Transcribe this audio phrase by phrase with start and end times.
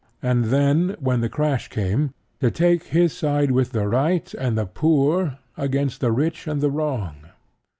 [0.23, 4.65] and then, when the crash came, to take his side with the right and the
[4.65, 7.27] poor against the rich and the wrong.